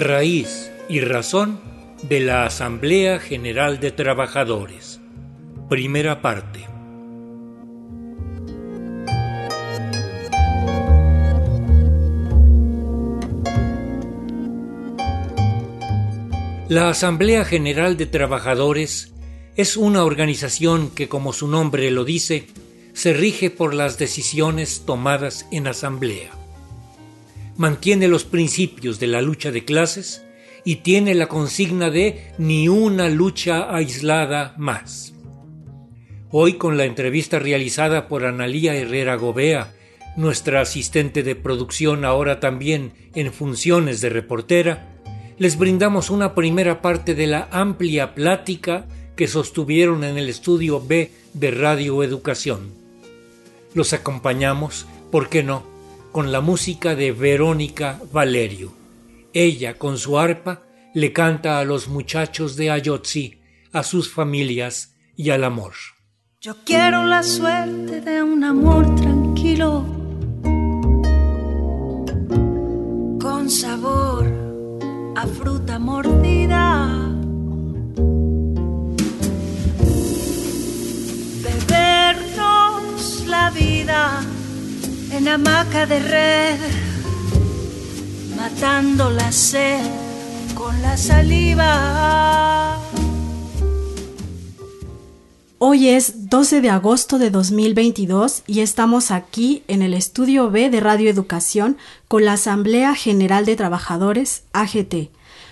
[0.00, 1.60] raíz y razón
[2.02, 5.00] de la Asamblea General de Trabajadores.
[5.68, 6.66] Primera parte.
[16.68, 19.12] La Asamblea General de Trabajadores
[19.56, 22.46] es una organización que, como su nombre lo dice,
[22.94, 26.39] se rige por las decisiones tomadas en asamblea.
[27.60, 30.24] Mantiene los principios de la lucha de clases
[30.64, 35.12] y tiene la consigna de ni una lucha aislada más.
[36.30, 39.74] Hoy con la entrevista realizada por Analía Herrera Gobea,
[40.16, 44.96] nuestra asistente de producción ahora también en funciones de reportera,
[45.36, 48.86] les brindamos una primera parte de la amplia plática
[49.16, 52.70] que sostuvieron en el estudio B de Radio Educación.
[53.74, 55.78] Los acompañamos, ¿por qué no?,
[56.12, 58.72] con la música de Verónica Valerio.
[59.32, 60.62] Ella, con su arpa,
[60.94, 63.40] le canta a los muchachos de Ayotzi,
[63.72, 65.72] a sus familias y al amor.
[66.40, 69.84] Yo quiero la suerte de un amor tranquilo,
[73.20, 74.26] con sabor
[75.16, 77.09] a fruta mordida.
[85.20, 86.58] En hamaca de red,
[88.36, 89.84] matando la sed
[90.54, 92.80] con la saliva.
[95.58, 100.80] Hoy es 12 de agosto de 2022 y estamos aquí en el estudio B de
[100.80, 101.76] Radio Educación
[102.08, 105.10] con la Asamblea General de Trabajadores, AGT,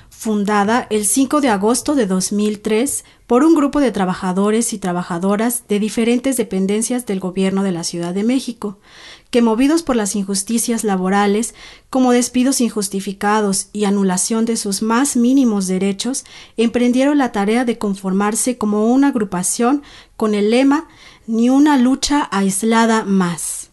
[0.08, 5.78] fundada el 5 de agosto de 2003 por un grupo de trabajadores y trabajadoras de
[5.78, 8.78] diferentes dependencias del Gobierno de la Ciudad de México,
[9.30, 11.54] que movidos por las injusticias laborales,
[11.90, 16.24] como despidos injustificados y anulación de sus más mínimos derechos,
[16.56, 19.82] emprendieron la tarea de conformarse como una agrupación
[20.16, 20.88] con el lema
[21.26, 23.68] Ni una lucha aislada más.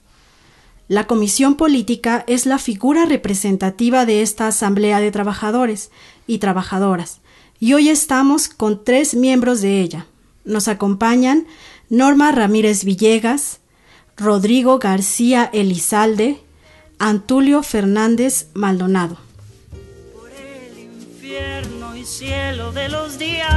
[0.87, 5.89] La Comisión Política es la figura representativa de esta Asamblea de Trabajadores
[6.27, 7.21] y Trabajadoras,
[7.59, 10.05] y hoy estamos con tres miembros de ella.
[10.43, 11.47] Nos acompañan
[11.89, 13.61] Norma Ramírez Villegas,
[14.17, 16.39] Rodrigo García Elizalde,
[16.99, 19.17] Antulio Fernández Maldonado.
[20.13, 23.49] Por el infierno y cielo de los días,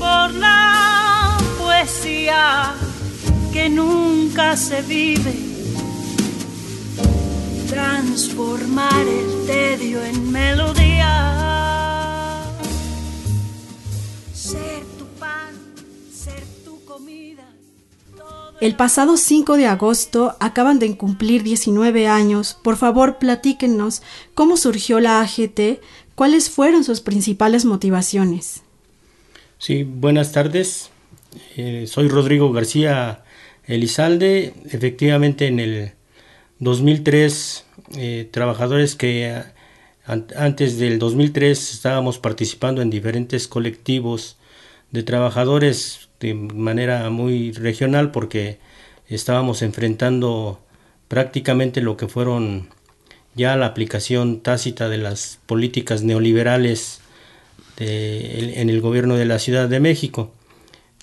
[0.00, 2.74] por la poesía
[3.52, 5.34] que nunca se vive,
[7.68, 11.51] transformar el tedio en melodía.
[18.62, 22.56] El pasado 5 de agosto acaban de cumplir 19 años.
[22.62, 24.02] Por favor, platíquenos
[24.34, 25.80] cómo surgió la AGT,
[26.14, 28.62] cuáles fueron sus principales motivaciones.
[29.58, 30.90] Sí, buenas tardes.
[31.56, 33.24] Eh, soy Rodrigo García
[33.66, 34.54] Elizalde.
[34.66, 35.92] Efectivamente, en el
[36.60, 37.64] 2003,
[37.96, 39.42] eh, trabajadores que
[40.06, 44.36] antes del 2003 estábamos participando en diferentes colectivos
[44.92, 48.58] de trabajadores de manera muy regional porque
[49.08, 50.60] estábamos enfrentando
[51.08, 52.68] prácticamente lo que fueron
[53.34, 57.00] ya la aplicación tácita de las políticas neoliberales
[57.78, 60.32] en el gobierno de la Ciudad de México.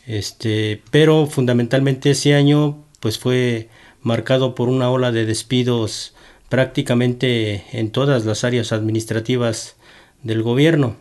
[0.07, 3.67] Este, pero fundamentalmente ese año pues fue
[4.01, 6.15] marcado por una ola de despidos
[6.47, 9.75] prácticamente en todas las áreas administrativas
[10.23, 10.95] del gobierno.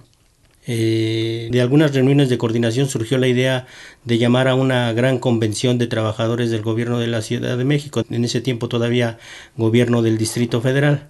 [0.71, 3.67] Eh, de algunas reuniones de coordinación surgió la idea
[4.05, 8.05] de llamar a una gran convención de trabajadores del gobierno de la Ciudad de México,
[8.11, 9.19] en ese tiempo todavía
[9.57, 11.09] gobierno del Distrito Federal.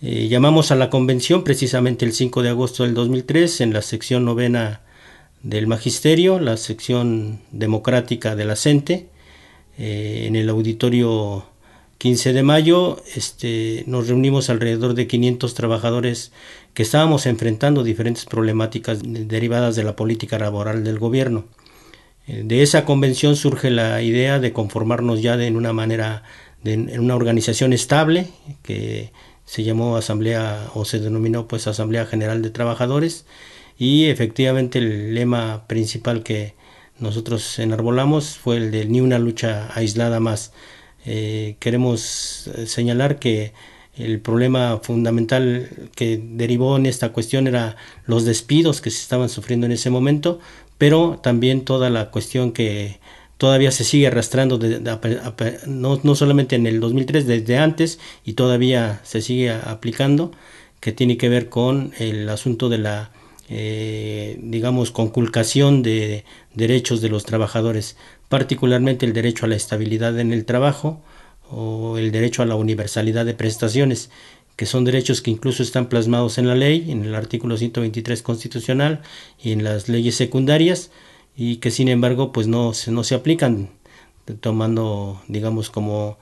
[0.00, 4.24] Eh, llamamos a la convención precisamente el 5 de agosto del 2003 en la sección
[4.24, 4.82] novena
[5.42, 9.08] del Magisterio, la sección democrática de la CENTE,
[9.76, 11.46] eh, en el auditorio
[12.04, 16.32] 15 de mayo este, nos reunimos alrededor de 500 trabajadores
[16.74, 21.46] que estábamos enfrentando diferentes problemáticas derivadas de la política laboral del gobierno.
[22.26, 26.24] Eh, de esa convención surge la idea de conformarnos ya de, en una manera,
[26.64, 28.28] en una organización estable
[28.62, 29.10] que
[29.46, 33.24] se llamó Asamblea o se denominó pues Asamblea General de Trabajadores
[33.78, 36.54] y efectivamente el lema principal que
[36.98, 40.52] nosotros enarbolamos fue el de ni una lucha aislada más.
[41.04, 43.52] Eh, queremos eh, señalar que
[43.96, 49.66] el problema fundamental que derivó en esta cuestión era los despidos que se estaban sufriendo
[49.66, 50.40] en ese momento,
[50.78, 52.98] pero también toda la cuestión que
[53.38, 54.58] todavía se sigue arrastrando,
[55.66, 60.32] no, no, solamente en el 2003, desde antes, y todavía se sigue aplicando,
[60.80, 63.10] que tiene que ver con el asunto de la,
[63.48, 66.24] eh, digamos, conculcación de
[66.54, 67.96] derechos de los trabajadores,
[68.28, 71.02] particularmente el derecho a la estabilidad en el trabajo
[71.50, 74.10] o el derecho a la universalidad de prestaciones,
[74.56, 79.02] que son derechos que incluso están plasmados en la ley, en el artículo 123 constitucional
[79.42, 80.90] y en las leyes secundarias,
[81.36, 83.70] y que sin embargo pues no, no se aplican
[84.40, 86.16] tomando digamos como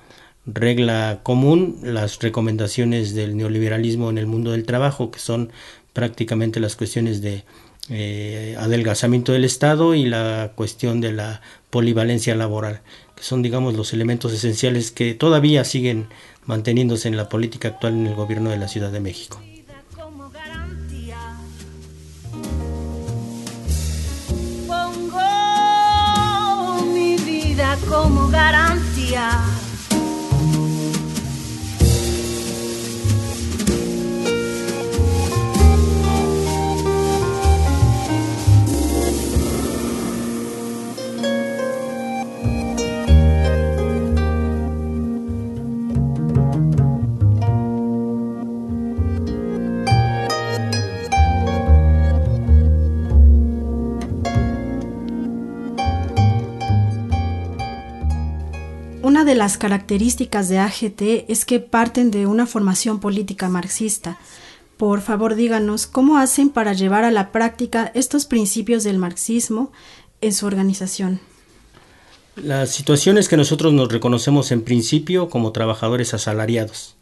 [0.47, 5.53] regla común las recomendaciones del neoliberalismo en el mundo del trabajo que son
[5.93, 7.45] prácticamente las cuestiones de
[7.89, 12.83] eh, adelgazamiento del Estado y la cuestión de la polivalencia laboral
[13.17, 16.09] que son digamos los elementos esenciales que todavía siguen
[16.45, 19.41] manteniéndose en la política actual en el gobierno de la Ciudad de México.
[27.89, 29.39] como garantía.
[59.43, 64.17] Las características de AGT es que parten de una formación política marxista.
[64.77, 69.73] Por favor, díganos cómo hacen para llevar a la práctica estos principios del marxismo
[70.21, 71.19] en su organización.
[72.37, 76.95] Las situaciones que nosotros nos reconocemos en principio como trabajadores asalariados.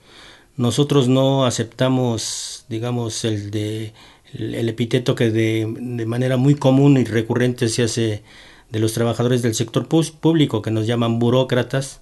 [0.57, 3.93] Nosotros no aceptamos, digamos, el de
[4.33, 8.23] el, epíteto que de, de manera muy común y recurrente se hace
[8.71, 12.00] de los trabajadores del sector público que nos llaman burócratas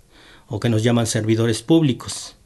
[0.49, 2.37] o que nos llaman servidores públicos.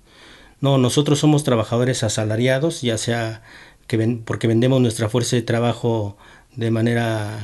[0.61, 3.43] No, nosotros somos trabajadores asalariados, ya sea
[3.87, 6.17] que porque vendemos nuestra fuerza de trabajo
[6.55, 7.41] de manera,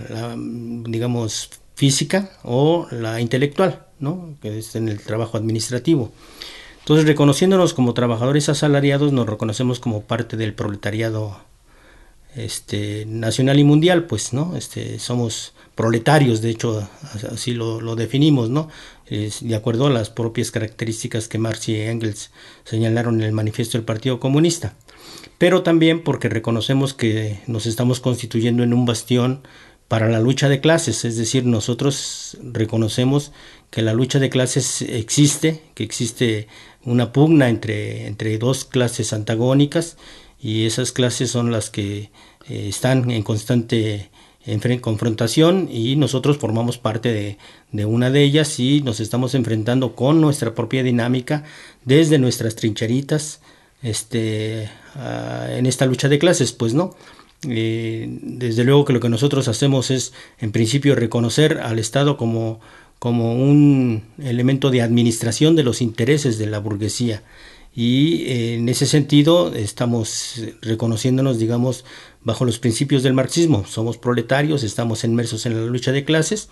[0.84, 4.34] digamos, física o la intelectual, ¿no?
[4.42, 6.12] que es en el trabajo administrativo.
[6.80, 11.38] Entonces, reconociéndonos como trabajadores asalariados, nos reconocemos como parte del proletariado
[12.44, 14.56] este, nacional y mundial, pues, ¿no?
[14.56, 16.88] Este, somos proletarios, de hecho,
[17.32, 18.50] así lo, definimos,
[19.08, 22.30] de acuerdo a las propias características que Marx y Engels
[22.64, 24.74] señalaron en el manifiesto del Partido Comunista.
[25.38, 29.42] Pero también porque reconocemos que nos estamos constituyendo en un bastión
[29.86, 33.32] para la lucha de clases, es decir, nosotros reconocemos
[33.70, 36.48] que la lucha de clases existe, que existe
[36.84, 39.96] una pugna entre dos clases antagónicas
[40.40, 42.10] y esas clases son las que
[42.48, 44.10] eh, están en constante
[44.80, 47.36] confrontación y nosotros formamos parte
[47.72, 51.44] de, una de ellas y nos estamos enfrentando con nuestra propia dinámica
[51.84, 53.40] desde nuestras trincheritas
[53.82, 54.70] este,
[55.50, 56.94] en esta lucha de clases, pues no.
[57.46, 62.58] Eh, desde luego que lo que nosotros hacemos es en principio reconocer al Estado como,
[62.98, 67.22] como un elemento de administración de los intereses de la burguesía
[67.78, 71.84] y eh, en ese sentido estamos reconociéndonos, digamos,
[72.22, 73.64] bajo los principios del marxismo.
[73.68, 76.48] Somos proletarios, estamos inmersos en la lucha de clases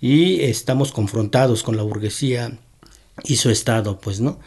[0.00, 2.56] y estamos confrontados con la burguesía
[3.24, 4.38] y su Estado, pues, ¿no?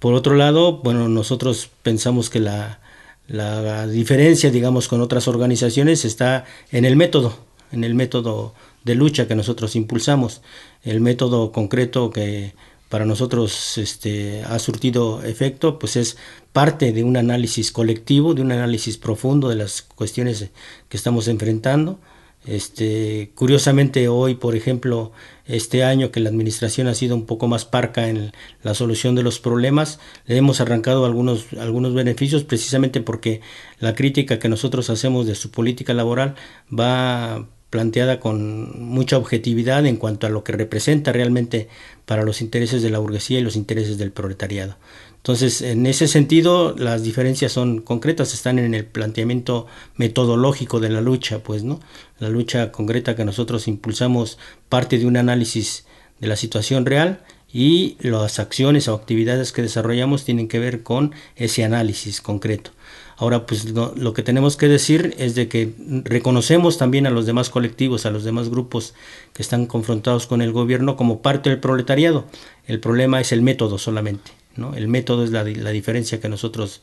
[0.00, 2.80] Por otro lado, bueno, nosotros pensamos que la,
[3.28, 7.38] la diferencia, digamos, con otras organizaciones está en el método,
[7.70, 10.42] en el método de lucha que nosotros impulsamos,
[10.82, 12.54] el método concreto que
[12.88, 16.16] para nosotros este, ha surtido efecto, pues es
[16.52, 20.50] parte de un análisis colectivo, de un análisis profundo de las cuestiones
[20.88, 22.00] que estamos enfrentando.
[22.46, 25.12] Este, curiosamente hoy, por ejemplo,
[25.44, 29.22] este año que la administración ha sido un poco más parca en la solución de
[29.22, 33.42] los problemas, le hemos arrancado algunos, algunos beneficios precisamente porque
[33.80, 36.36] la crítica que nosotros hacemos de su política laboral
[36.72, 41.68] va planteada con mucha objetividad en cuanto a lo que representa realmente
[42.06, 44.76] para los intereses de la burguesía y los intereses del proletariado.
[45.16, 51.02] Entonces, en ese sentido, las diferencias son concretas, están en el planteamiento metodológico de la
[51.02, 51.80] lucha, pues, ¿no?
[52.18, 55.84] La lucha concreta que nosotros impulsamos parte de un análisis
[56.20, 57.20] de la situación real
[57.52, 62.70] y las acciones o actividades que desarrollamos tienen que ver con ese análisis concreto.
[63.18, 67.50] Ahora, pues lo, que tenemos que decir es de que reconocemos también a los demás
[67.50, 68.94] colectivos, a los demás grupos
[69.32, 72.26] que están confrontados con el gobierno como parte del proletariado.
[72.66, 74.74] El problema es el método solamente, ¿no?
[74.74, 76.80] El método es la, la diferencia que nosotros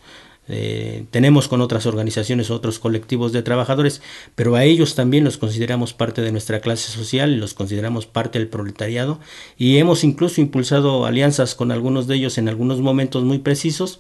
[0.48, 4.02] eh, tenemos con otras organizaciones, otros colectivos de trabajadores,
[4.36, 8.48] pero a ellos también los consideramos parte de nuestra clase social los consideramos parte del
[8.48, 9.20] proletariado
[9.58, 14.00] y hemos incluso impulsado alianzas con algunos de ellos en algunos momentos muy precisos.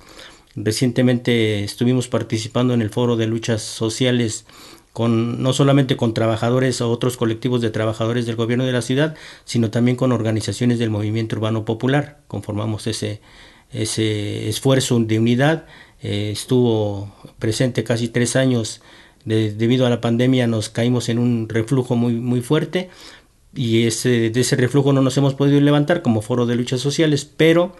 [0.56, 4.46] Recientemente estuvimos participando en el foro de luchas sociales
[4.94, 9.16] con no solamente con trabajadores o otros colectivos de trabajadores del gobierno de la ciudad,
[9.44, 12.20] sino también con organizaciones del movimiento urbano popular.
[12.30, 13.20] Conformamos ese,
[13.74, 15.66] ese esfuerzo de unidad
[16.02, 18.82] eh, estuvo presente casi tres años
[19.26, 22.90] debido a la pandemia nos caímos en un reflujo muy, muy fuerte
[23.56, 27.26] y ese, de ese reflujo no nos hemos podido levantar como foro de luchas sociales,
[27.26, 27.76] pero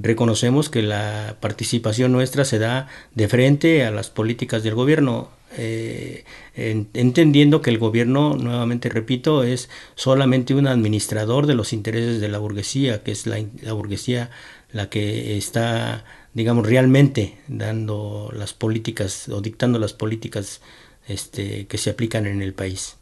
[0.00, 6.24] reconocemos que la participación nuestra se da de frente a las políticas del gobierno, eh,
[6.54, 12.38] entendiendo que el gobierno, nuevamente repito, es solamente un administrador de los intereses de la
[12.38, 14.30] burguesía, que es la, la burguesía
[14.72, 20.60] la que está digamos, realmente dando las políticas o dictando las políticas
[21.06, 22.96] este, que se aplican en el país.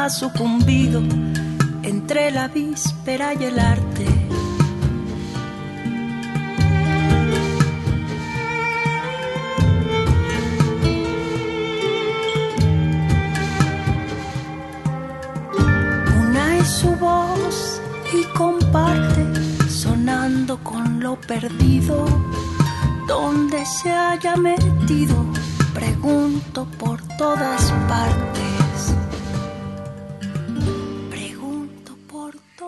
[0.00, 1.02] Ha sucumbido
[1.82, 4.06] entre la víspera y el arte.
[16.18, 17.82] Una es su voz
[18.14, 22.06] y comparte, sonando con lo perdido
[23.06, 25.26] donde se haya metido,
[25.74, 28.29] pregunto por todas partes.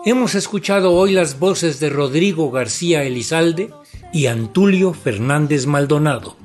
[0.05, 3.69] Hemos escuchado hoy las voces de Rodrigo García Elizalde
[4.11, 6.35] y Antulio Fernández Maldonado,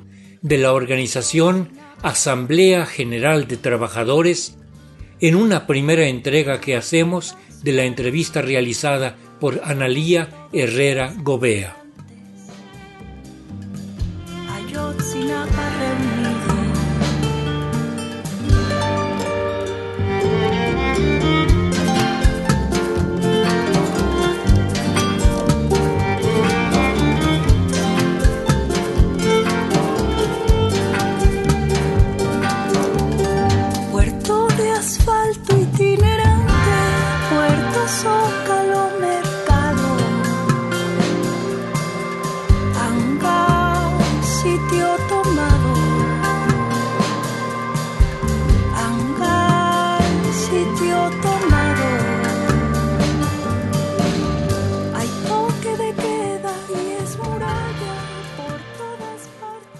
[0.41, 4.55] de la organización Asamblea General de Trabajadores,
[5.19, 11.75] en una primera entrega que hacemos de la entrevista realizada por Analía Herrera Gobea.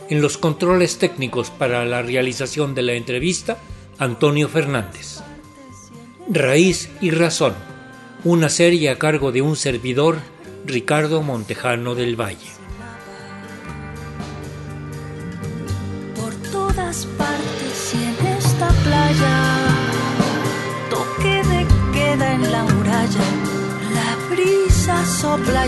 [0.10, 3.60] En los controles técnicos para la realización de la entrevista,
[4.00, 5.22] Antonio Fernández.
[6.28, 7.54] Raíz y Razón,
[8.24, 10.18] una serie a cargo de un servidor,
[10.66, 12.50] Ricardo Montejano del Valle.
[16.16, 19.38] Por todas partes y en esta playa,
[20.89, 23.25] toque de queda en la muralla,
[23.94, 25.68] la brisa sopla.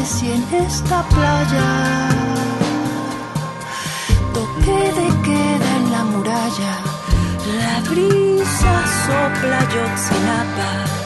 [0.00, 2.08] Y en esta playa.
[4.32, 6.74] Toque de queda en la muralla,
[7.58, 10.99] la brisa sopla Yotzinapa